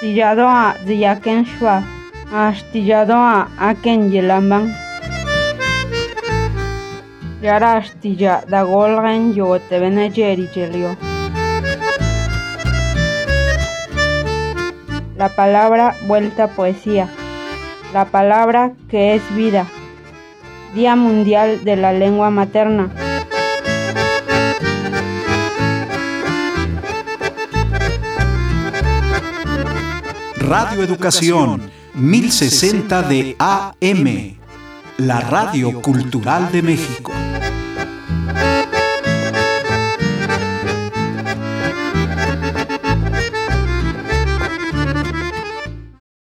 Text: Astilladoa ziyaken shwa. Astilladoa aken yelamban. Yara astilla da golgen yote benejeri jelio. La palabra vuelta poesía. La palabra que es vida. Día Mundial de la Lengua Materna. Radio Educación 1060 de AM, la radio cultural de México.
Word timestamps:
Astilladoa 0.00 0.74
ziyaken 0.86 1.44
shwa. 1.44 1.82
Astilladoa 2.32 3.50
aken 3.58 4.12
yelamban. 4.12 4.70
Yara 7.42 7.72
astilla 7.72 8.40
da 8.50 8.62
golgen 8.64 9.36
yote 9.36 9.80
benejeri 9.80 10.48
jelio. 10.54 10.96
La 15.18 15.28
palabra 15.28 15.94
vuelta 16.08 16.48
poesía. 16.48 17.06
La 17.92 18.06
palabra 18.06 18.72
que 18.88 19.14
es 19.14 19.22
vida. 19.36 19.66
Día 20.74 20.96
Mundial 20.96 21.62
de 21.62 21.76
la 21.76 21.92
Lengua 21.92 22.30
Materna. 22.30 22.88
Radio 30.50 30.82
Educación 30.82 31.70
1060 31.94 33.02
de 33.02 33.36
AM, 33.38 34.36
la 34.96 35.20
radio 35.20 35.80
cultural 35.80 36.50
de 36.50 36.60
México. 36.60 37.12